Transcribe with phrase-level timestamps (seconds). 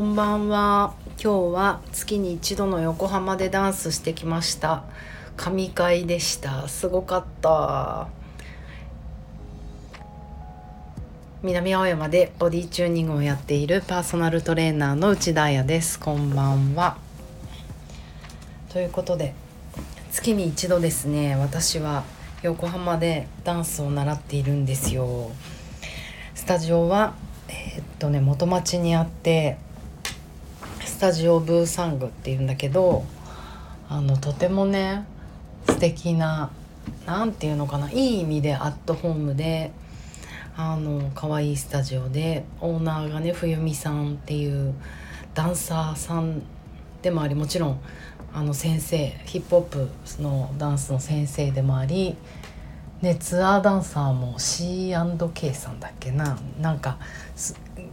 [0.00, 0.94] んばんは。
[1.22, 4.84] 今日は月に一度の横浜でダンスしてきました。
[5.36, 6.68] 神会でした。
[6.68, 8.08] すごかった。
[11.42, 15.98] 南青山でボディチューニングをやっているパーソナルトレーナーの内田彩です。
[15.98, 16.96] こんばんは。
[18.70, 19.34] ということで
[20.12, 22.04] 月に一度ですね私は
[22.42, 25.30] 横浜でダンスを習っているんですよ。
[26.34, 27.14] スタジオは
[27.48, 29.58] えー、っとね元町にあって
[31.00, 33.06] タジオブーサングっていうんだけど
[33.88, 35.06] あのとてもね
[35.66, 36.50] 素敵な
[37.06, 39.72] 何て言うのかないい意味でアットホームで
[40.58, 44.74] あの可愛いスタジオでオーナーがね冬美さんっていう
[45.32, 46.42] ダンサーさん
[47.00, 47.80] でもありもちろん
[48.34, 52.14] あの先生ヒップホップのダンスの先生でもあり、
[53.00, 56.38] ね、ツアーダンサーも C&K さんだっけな。
[56.60, 56.98] なんか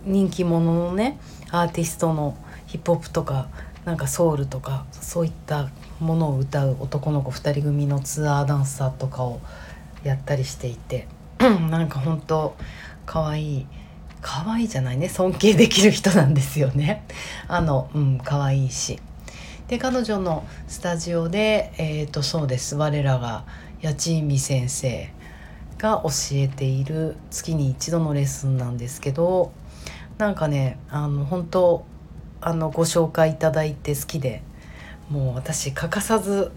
[0.04, 1.20] 人気者のね
[1.52, 2.38] アーティストの
[2.68, 3.48] ヒップホップとか
[3.86, 9.40] なんかソウルとかそういったものを歌う男の子2人組のツアーダンサーとかを
[10.04, 11.08] やったりしていて
[11.40, 12.56] なんか本当
[13.06, 13.68] 可愛い
[14.22, 17.06] 可愛いじゃないね尊敬できる人なんですよね。
[17.48, 19.00] あのうん可愛いし。
[19.70, 22.76] で彼女のスタジオでえっ、ー、とそうです。
[22.76, 23.46] 我らが
[23.82, 25.10] 八千美先生
[25.78, 29.52] が教えている月に一度のレッスンなんですけど
[30.18, 31.86] なんかねあの本当
[32.42, 34.42] あのご紹介いただいて好きで
[35.10, 36.52] もう私欠かさず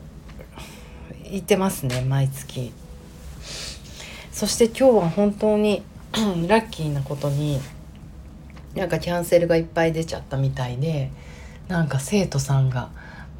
[1.25, 2.73] 行ってますね毎月。
[4.33, 5.83] そして今日は本当に
[6.49, 7.61] ラッキーなことに
[8.75, 11.11] なんかキャンセルがいっぱい出ちゃったみたいで
[11.69, 12.91] なんか生徒さんが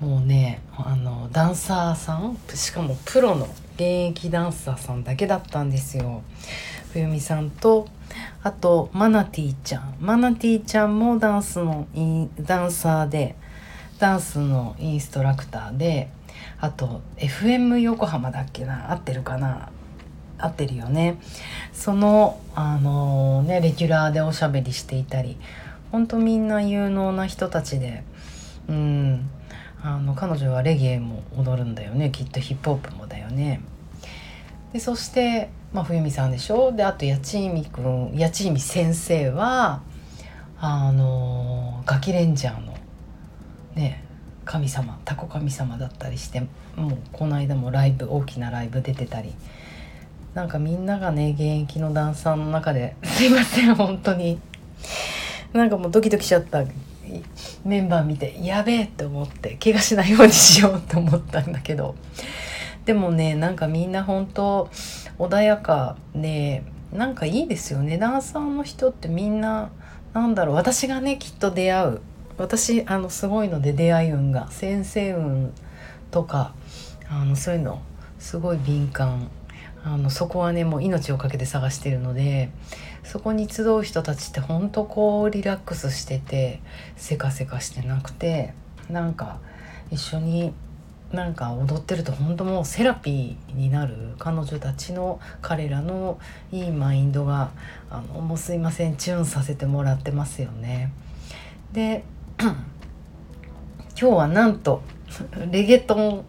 [0.01, 6.23] もうねあのダンサーさんしかもプロの現役ダンサーさんだけだったんですよ。
[6.93, 7.87] 冬美さんと
[8.43, 9.95] あとマナティーちゃん。
[10.01, 11.87] マナティーちゃんもダンスの
[12.41, 13.37] ダンサーで
[13.99, 16.09] ダンスのインストラクターで
[16.61, 18.91] あと FM 横浜だっけな？
[18.91, 19.69] 合ってるかな？
[20.39, 21.19] 合ってるよね。
[21.73, 25.37] そのあのねレギュラーでおしゃべりしていたり
[25.93, 28.03] ほんとみんな有能な人たちで
[28.67, 29.31] うん。
[29.83, 32.11] あの彼女はレゲエも踊るんだよね。
[32.11, 33.61] きっとヒップホップもだよね。
[34.73, 36.73] でそしてまあ、冬美さんでしょ？
[36.73, 39.83] であと八千美くん八千先生は
[40.59, 42.75] あのガキレンジャーの
[43.75, 44.03] ね
[44.45, 49.33] 神様タコ神様だったりしてもうこの間もライブ大きなライブ出てたり。
[50.35, 54.39] なんかみんながね現役のダンサーの中で すいません本当に。
[55.53, 56.63] なんかもうドキドキしちゃった。
[57.65, 61.95] メンバー見てやべえって思って怪我しないようにしようと思ったんだけど。
[62.85, 64.69] でもねなんかみんな本当
[65.19, 66.63] 穏やかで
[66.93, 67.99] なんかいいですよね。
[67.99, 69.71] ダンサーの人ってみんな
[70.13, 72.01] なんだろう私がねきっと出会う。
[72.39, 74.51] 私あのすごいので出会い運が。
[74.51, 75.53] 先生運
[76.11, 76.55] とか
[77.09, 77.83] あのそういうの
[78.19, 79.31] すごい敏感。
[79.83, 82.51] あのそこはねもう命を懸けて探してるので
[83.05, 86.61] そこに集う人たちってほんとこうリラックスしてて
[86.97, 88.55] せかせかしてなくて
[88.89, 89.39] なんか
[89.91, 90.53] 一緒に
[91.13, 96.21] なんか踊ってると本当もうセラピーになる彼女たちの彼らの
[96.53, 97.51] いいマインドが
[97.91, 100.93] あのもうすいませんチューンさせてもらってますよね。
[101.73, 102.05] で
[102.41, 102.53] 今
[103.97, 104.83] 日はなんと
[105.51, 106.25] レゲトン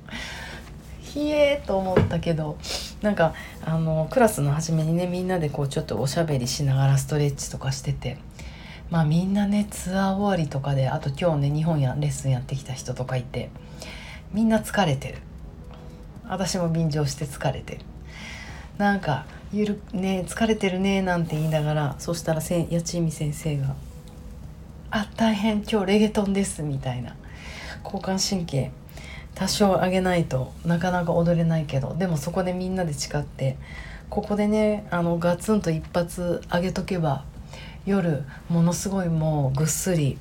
[1.13, 2.57] ひえーと思ったけど
[3.01, 3.33] なんか
[3.65, 8.17] あのクラスの初めにねみんなでこうちょっとおしゃべりしながらストレッチとかしてて
[8.89, 13.49] まあみんなねツアー終わりとかであと今日ね日本やレッスンやってきた人とかいて。
[14.33, 15.17] みんな疲れてる
[16.27, 17.81] 私も便乗して疲れてる
[18.77, 23.75] なんかゆるね疲れてるねなんて言いながらそしたらせ八千美先生が
[24.89, 27.15] 「あ大変今日レゲトンです」みたいな
[27.83, 28.71] 交感神経
[29.35, 33.57] 多少上げないとなかなか踊れないけどでもそこでみんなで誓って
[34.09, 37.23] ここでねあのガツンと一発上げとけば
[37.85, 40.17] 夜ものすごいもうぐっすり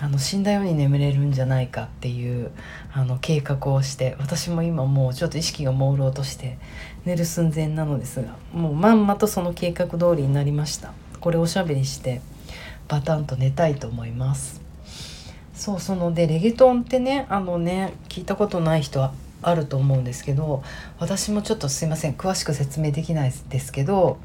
[0.00, 2.52] あの死んだように眠れるんじゃないかっていう
[2.92, 6.58] あの計画をして私も今もうちょっと意識が朦朧として
[7.04, 10.92] 寝る寸前なのですがもうまんまとその計画通りになりました。
[11.20, 12.20] これおしゃべりして
[12.86, 14.67] バタンと寝たいと思います。
[15.58, 19.12] そうそのでレゲトンってねあのね聞いたことない人は
[19.42, 20.62] あると思うんですけど
[21.00, 24.18] 私もちょっとすいません詳しく説明できないですけど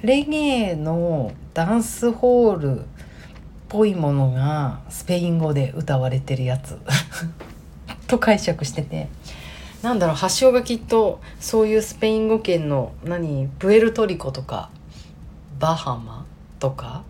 [0.00, 2.82] レゲエのダンスホールっ
[3.68, 6.78] ぽいものがスペイン語で歌われてるやつ
[8.08, 9.08] と解釈してて
[9.82, 14.70] なんだろう発祥がきっとそういうスペイン語圏の何プエルトリコとか
[15.58, 16.24] バハマ
[16.58, 17.02] とか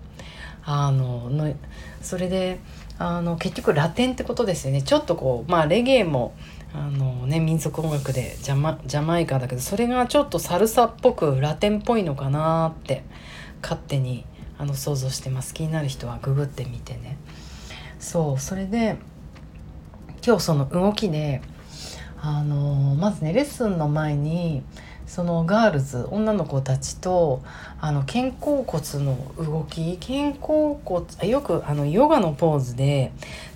[0.65, 1.55] あのの
[2.01, 2.59] それで
[2.99, 4.83] あの結局ラテンってことですよね。
[4.83, 6.35] ちょっとこうまあレゲエも
[6.75, 13.05] あのね民族音楽でジャマジャマイカだけどそれがちょっとサルサっぽくラテンっぽいのかなって
[13.61, 14.25] 勝手に
[14.59, 15.55] あの想像してます。
[15.55, 17.19] 気になる人はググってみてね。
[17.99, 18.97] そうそれで
[20.25, 21.43] 今日その動きで
[22.21, 24.63] あのまずねレッスンの前に
[25.13, 27.43] そのガールズ女の子たちと
[27.83, 33.13] あの肩甲骨の動き肩甲骨よくあのヨガのポーズで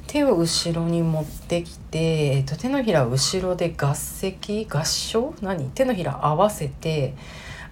[0.07, 5.33] 手を後ろに持ってきて、えっと、手のひら後ろで合席合掌？
[5.41, 5.71] 何？
[5.71, 7.15] 手のひら合わせて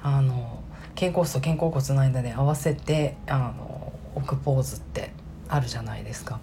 [0.03, 0.63] あの
[0.99, 5.11] 肩甲骨と肩甲骨の間で合わせてあの置くポーズって
[5.47, 6.41] あるじゃないですか。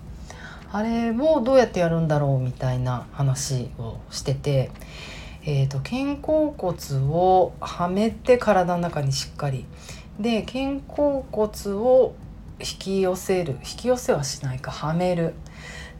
[0.71, 4.69] あれをどうやってやるんだろうみたいな話をしてて、
[5.43, 6.77] えーと、肩甲骨
[7.11, 9.65] をはめて体の中にしっかり。
[10.19, 12.13] で肩甲骨を
[12.59, 13.53] 引き寄せる。
[13.53, 14.71] 引き寄せはしないか。
[14.71, 15.33] はめる。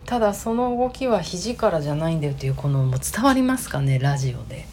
[0.06, 4.66] ただその動きは肘からじゃないんだよっていうこのもう伝わりますかねラジオで。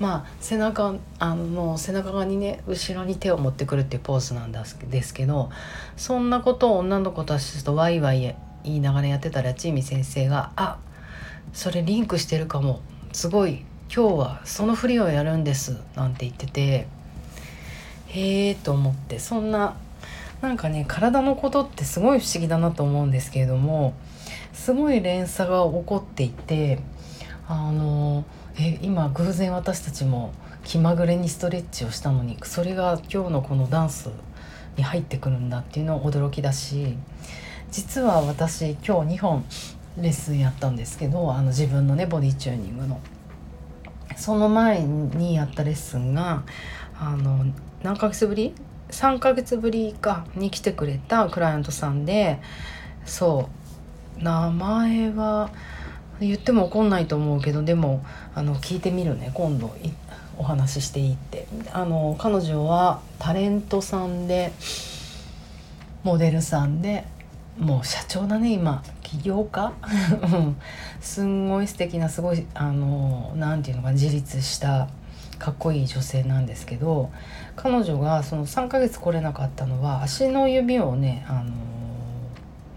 [0.00, 4.64] まあ背中あの背中側にね後ろに手を持ってくるっていうポーズなんで
[5.02, 5.50] すけど
[5.96, 8.34] そんなことを女の子たちとワイワイ
[8.64, 10.78] 言いながらやってたらちみ先生が「あ
[11.52, 12.80] それリンクしてるかも
[13.14, 13.64] すごい
[13.94, 16.88] 今日はその振りをやるんです」なんて言ってて
[18.08, 19.76] へえと思ってそんな
[20.42, 23.94] なんかね体のことってすごい不思議だなと思うんですけれども
[24.52, 26.80] すごい連鎖が起こっていて
[27.46, 28.24] あの
[28.58, 30.32] え今偶然私たちも
[30.64, 34.10] 気まぐれにストレッチをしたのにそれが今日のこのダンス
[34.76, 36.96] に入ってくるんだっていうのは驚きだし
[37.70, 39.44] 実は私今日2本
[39.98, 43.00] レッスンやったんですけどあの自分のねボディチューニングの。
[44.16, 46.44] その前にやったレッスンが
[46.98, 47.46] あの
[47.82, 48.54] 何ヶ月ぶり
[48.90, 52.40] ？3ヶ月ぶりかに来てくれたクライアントさんで
[53.04, 53.48] そ
[54.20, 55.50] う名前は
[56.20, 58.04] 言っても怒んないと思うけどでも
[58.34, 59.74] あの聞いてみるね今度
[60.38, 61.46] お話ししていいって。
[61.72, 64.52] あの彼女はタレントさんで
[66.04, 67.04] モデルさんで
[67.58, 68.82] もう社長だね今。
[69.14, 69.72] 起業家？
[71.00, 74.88] すんごい素敵なすごいあの何て言うのか自立した
[75.38, 77.10] かっこいい女性なんですけど
[77.56, 81.52] 彼女がその3ヶ月来れなかったのは足の指をねあの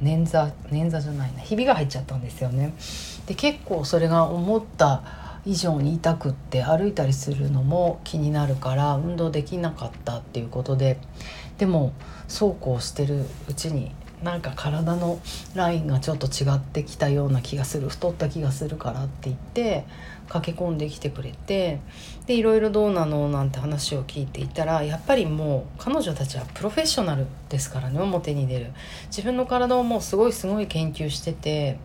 [0.03, 2.73] 捻挫捻挫じゃないなひびが入っちゃったんですよね。
[3.25, 5.01] で結構それが思った
[5.45, 10.99] 以上に痛くって歩いたりするのも気になるから運動できなかったっていうことで
[11.57, 11.93] でも
[12.27, 13.91] そうこうしてるうちに
[14.23, 15.19] なんか体の
[15.53, 19.85] ラインがちょっと違ってきたような気がする太った気がするからって言って
[20.27, 21.79] 駆け込んできてくれて
[22.25, 23.29] でいろいろどうなの？
[23.29, 28.73] なんて話を聞いていたらやっぱりもう彼女たちはプロフェッショナルですからね表に出る。
[29.07, 31.77] 自分の体をもうすごいすごい研究してて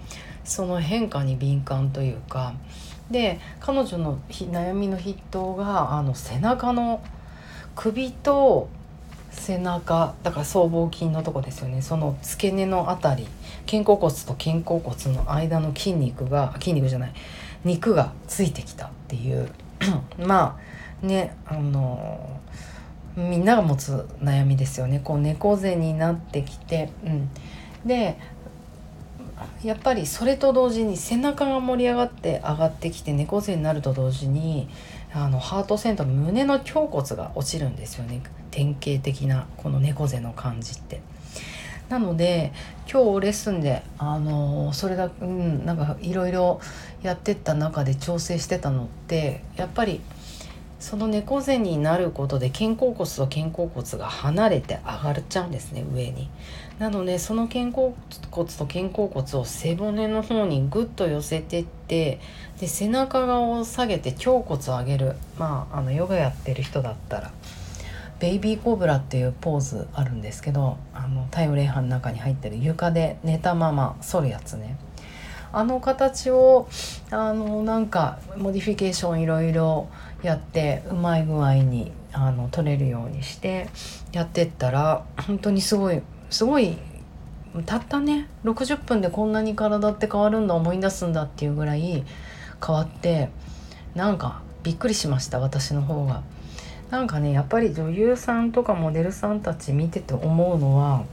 [0.43, 2.55] その変化に敏感というか。
[3.11, 7.02] で彼女の悩みの筆頭があの背中の
[7.76, 8.70] 首と
[9.32, 11.82] 背中だから僧帽筋のとこですよね。
[11.82, 13.29] その付け根の辺り
[13.70, 17.12] 肩甲骨と肩甲骨の間の筋肉が筋肉じゃない
[17.64, 19.50] 肉がついてきたっていう。
[20.19, 20.58] ま
[21.02, 22.40] あねあの
[23.17, 25.00] みんなが持つ悩みですよね。
[25.02, 27.29] こう猫背になってきて、うん、
[27.84, 28.19] で
[29.62, 34.69] やっぱりそれと同時に背中が盛り上がって上がってきて猫背になると同時に
[35.12, 38.22] あのハートセンターの胸の胸骨が落ちるんですよね。
[38.53, 41.01] 典型的なこの猫背の感じって。
[41.89, 42.53] なので
[42.91, 46.59] 今日レッスンであのそれだうんなんかいろいろ
[47.03, 50.01] やってった中で調整してたのってやっぱり
[50.81, 56.29] その猫背になることで肩甲骨と肩甲骨が離れて上がっちゃうんですね上に。
[56.79, 57.94] なのでその肩甲
[58.31, 62.21] 骨と肩甲骨を背骨の方にグッと寄せてって
[62.59, 67.31] で背中側を下げて胸骨を上げるまああのヨガやってる人だったら
[68.22, 74.79] baby cobra っていうポーズあるんですけどあの太陽礼拝の中に入ってる床で寝たまま反るやつね
[75.50, 76.69] あの形を
[77.10, 79.88] あのなんか modification いろいろ
[80.22, 83.69] やってうまい具合にあの取れるようにして
[84.12, 86.00] やってったら本当にすごい
[86.31, 86.79] すごい
[87.67, 92.05] たったね60分でこんなに体って変わるんだ思い出すんだっていうぐらい
[92.64, 93.31] 変わって
[93.96, 96.22] なんかびっくりしました私の方が。
[96.93, 101.06] なんかねやっぱり女優さんとかモデルさんたち見てて思うのは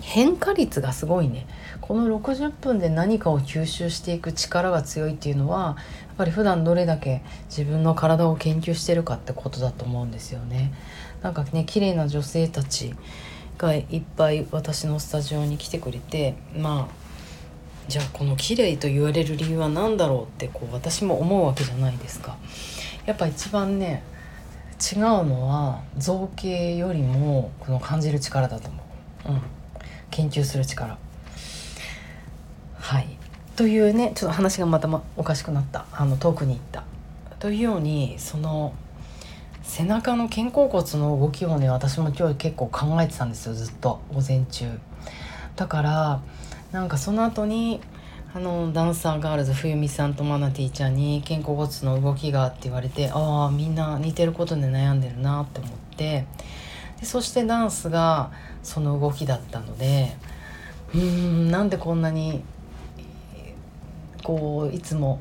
[0.00, 1.48] 変化率がすごいね
[1.80, 5.76] この60分で何かを吸収していく力が強いっていうのは
[6.06, 10.72] やっぱり普段どれだけ自分の体を研究してるかってことだと思うんですよね。
[11.20, 12.94] なんかね綺麗な女性たち
[13.58, 16.94] がいっぱい私のスタジオに来てくれてまあ
[17.88, 22.36] じゃあこの綺麗と言われる理由は何だろうってこう私も思うわけじゃないですか。
[23.04, 24.04] やっぱ一番ね
[24.80, 28.82] 違うのは造形よりもこの感じる力だと思
[29.26, 29.40] う、うん、
[30.10, 30.98] 研究する力。
[32.74, 33.16] はい。
[33.56, 35.86] というねちょっと話がまた、ま、おかしくなった。
[35.92, 36.84] あの遠くに行った。
[37.38, 38.74] というようにその
[39.62, 44.00] 背中の肩甲骨の動きをね私も今日結構考えてたんですよずっと。
[44.12, 44.78] 午前中。
[45.56, 46.20] だから
[46.70, 47.80] なんかその後に
[48.36, 56.26] あのダンサーガールズ冬美さんとマナティーちゃんに肩甲骨の動きがって言われてああみんな似てることで悩んでるなって思って。
[57.00, 58.30] でそしてダンスが
[58.62, 60.18] その動きだったので
[60.92, 62.42] うーんなんでこんなに
[64.22, 65.18] こういつも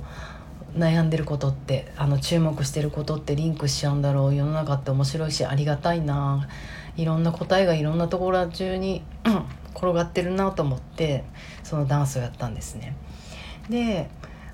[0.77, 6.49] 悩んでることってあの注目してることってリンクしちゃうんだろう世の中って面白いしありがたいな。
[6.97, 9.03] いろんな答えがいろんなところ中に
[9.75, 11.23] 転がってるなと思って
[11.63, 12.95] そのダンスをやったんですね。
[13.69, 14.09] で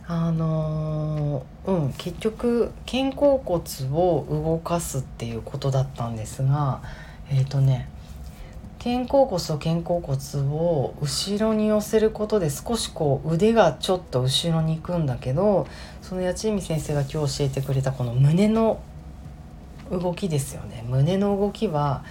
[0.08, 3.64] あのー、うん結局肩甲骨
[3.94, 6.82] を動かすっていうことだったんですが
[7.30, 7.88] えっ、ー、とね
[8.84, 10.18] 肩甲骨と肩甲骨
[10.50, 15.68] を後ろに寄せることで少しこう腕がちょっと後ろに行くんだけど
[16.02, 18.82] その八千美先生が今日教えてくれたこの胸の
[19.92, 22.04] 動きですよね胸の動きは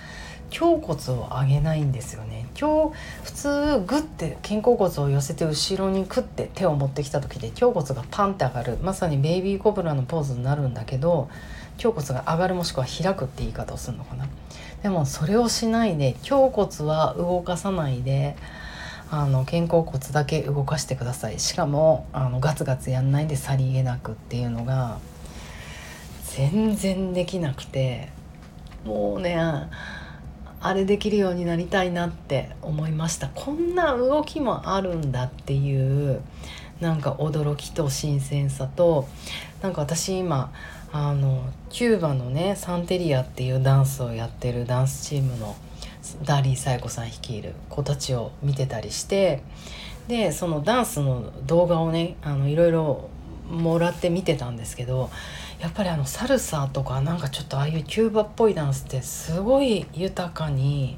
[0.50, 2.47] 胸骨を上げないんですよね。
[2.59, 3.49] 今日普通
[3.87, 8.78] グッて肩甲骨を寄せて後ろにクッて手を持ってきた時で胸骨がパンって上がる。
[8.83, 11.28] まさにベイビーコブラのポーズになるんだけど
[11.83, 14.26] 胸骨が上がるもしくは開くって言い方をするのかな。
[14.83, 18.37] でもそれをしないで胸骨は動かさないで
[19.11, 21.38] あの肩甲骨だけ動かしてください。
[21.38, 24.99] しかもあのガツガツやんないでさりげなくっていうのが
[26.25, 28.09] 全然できなくて。
[28.83, 29.37] もうね
[30.62, 33.29] あれできるようになりたいなって思いました。
[33.29, 36.21] こんな動きもあるんだっていう
[36.81, 39.09] なんか驚きと新鮮さと
[39.62, 40.52] なんか私今
[40.93, 45.57] あのキューバのねサンテリアっていうダンスをやってるダンスチームの
[46.25, 49.43] ダーリーサイコさん率いる子たちを見てたりして
[50.09, 53.09] でそのダンスの動画をねあのいろいろ
[53.49, 55.11] もらって見てたんですけど
[55.61, 60.97] やっぱりあのサルサとかなんかちょっとああいうキューバっぽいダンスってすごい豊かに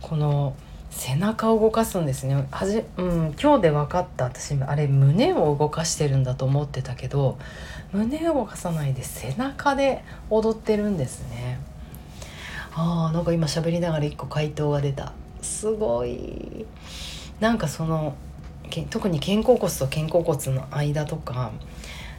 [0.00, 0.56] この
[0.90, 2.46] 背中を動かすんですね。
[2.50, 4.24] はじ、うん、今日で分かった。
[4.24, 7.38] 私あれ胸を動かしてるんだと思ってたけど
[7.92, 11.60] 胸を動かさないで背中で踊ってるんですね。
[12.74, 15.12] あーなんか今喋りながら一個回答が出た。
[15.40, 16.66] すごい。
[17.40, 18.14] なんかその
[18.90, 21.52] 特に肩甲骨と肩甲骨の間とか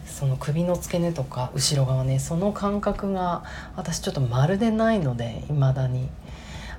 [0.06, 3.44] その首の付け根とか後ろ側ねその感覚が
[3.76, 6.10] 私ちょっとまるでないのでいまだに。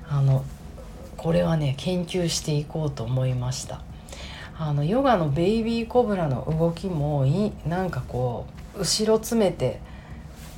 [0.07, 0.43] あの
[1.17, 3.81] これはね研究していこうと思いました。
[4.57, 9.81] あのヨガのベイビーコブラの動きもいなんかこう後ろ詰めて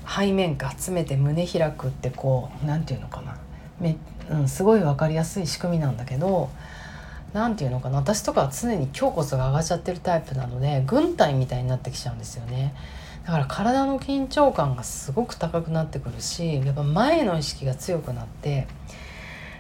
[0.08, 3.38] 背面か詰めて胸開くってこう何て言うのかな。
[3.80, 3.96] め、
[4.30, 6.50] うん、すごい分かりやすい仕組みなんだけど
[7.34, 12.74] 何て言うのかな私とかは常に胸骨が上がっちゃってるタイプなので軍隊みたいになってきちゃうんですよね。
[13.26, 18.68] だから体の緊張感がすごく高くなってくるしやっぱ前の意識が強くなって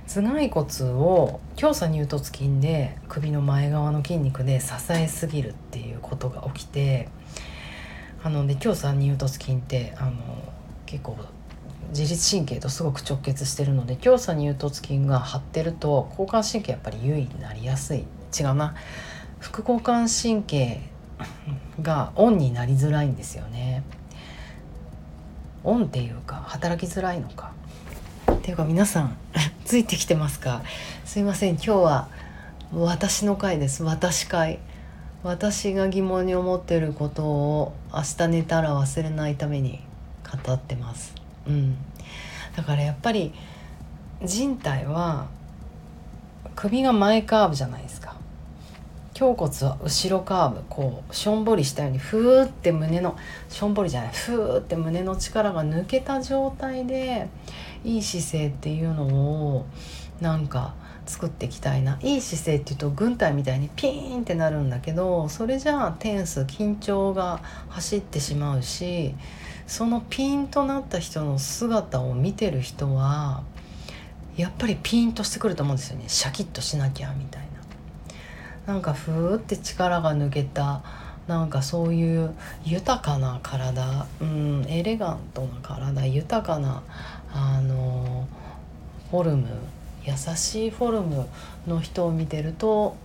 [0.08, 7.10] 頭蓋骨を強鎖乳突筋で首の前側の筋肉で支えすぎるっていうことが起きて
[8.24, 10.14] あので強鎖乳突筋ってあの
[10.86, 11.18] 結構
[11.90, 18.06] 自律神経とすごく直結してるので強鎖乳突筋が張ってると交感神経やっぱり優位になりやすい。
[18.38, 18.76] 違うな。
[19.40, 20.82] 副交感神経
[21.82, 23.84] がオンになりづらいんですよね。
[25.64, 27.52] オンっていうか働きづらいのか。
[28.32, 29.18] っていうか皆さん
[29.66, 30.62] ついてきてますか？
[31.06, 31.56] すいません。
[31.56, 32.08] 今日は
[32.74, 33.84] 私の回です。
[33.84, 34.60] 私会。
[35.24, 39.82] 私が疑問に思ってることを明日寝たら忘れないために
[40.46, 41.17] 語ってます。
[41.48, 41.78] うん、
[42.56, 43.34] だからやっぱり
[44.24, 45.28] 人体は
[46.56, 48.16] 首が前カーブじゃないですか。
[49.20, 50.64] 胸骨は後ろカーブ。
[50.70, 53.18] こうしょんぼりしたようにふーって胸の
[53.50, 57.28] しょんぼりじゃないふーって胸の力が抜けた状態で
[57.84, 59.66] いい姿勢っていうのを
[60.22, 60.76] なんか
[61.08, 61.98] 作っていきたいな。
[62.02, 67.40] いい姿勢っていうと軍隊みたいにピーンってなるんだけどそれじゃあテンス緊張が
[67.70, 69.16] 走ってしまうし
[69.68, 73.44] そのピンとなった人の姿を見てる人は
[74.38, 76.06] やっぱりピンとしてくると思うんですよね。
[76.08, 77.44] シャキッとしなきゃみたい
[78.66, 78.74] な。
[78.74, 80.82] なんかふーって力が抜けた
[81.28, 82.34] なんかそういう
[82.64, 86.84] 豊かな体、うん、エレガントな体豊かな
[87.34, 88.28] あの
[89.12, 89.48] フォルム
[90.06, 91.28] 優しいフォルム
[91.68, 92.96] の人を見てると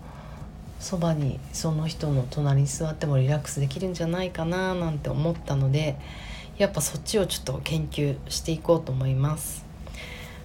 [0.79, 5.97] そばにその人の隣に座ってもリラックスできるんじゃないかななんて思ったので
[6.63, 9.65] やっぱそっちをちょっと研究していこうと思います。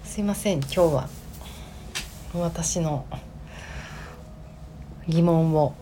[0.03, 1.09] すいません今日は
[2.33, 3.05] 私の
[5.07, 5.75] 疑問を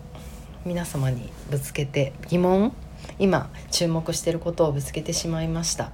[0.66, 2.74] 皆様にぶつけて疑問
[3.18, 5.90] 今注目してることをぶつけてしまいました。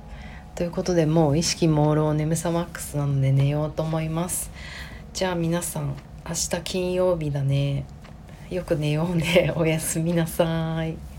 [0.57, 4.51] ということでもう意識朦朧眠さマックスなので寝ようと思います。
[5.15, 5.95] じゃあ皆さん
[6.29, 7.85] 明日金曜日だね。
[8.51, 9.53] よく寝ようね。
[9.55, 11.12] おやすみなさい。